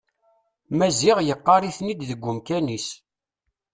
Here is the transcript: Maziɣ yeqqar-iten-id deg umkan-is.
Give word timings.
Maziɣ 0.77 1.17
yeqqar-iten-id 1.21 1.99
deg 2.09 2.25
umkan-is. 2.29 2.87